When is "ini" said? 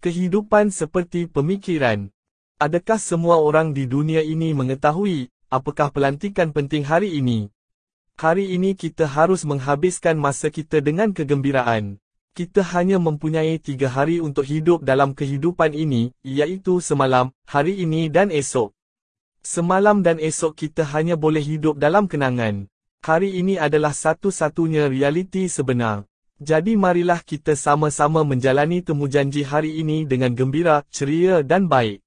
4.24-4.56, 7.20-7.52, 8.56-8.72, 15.76-16.16, 17.84-18.08, 23.36-23.60, 29.76-30.08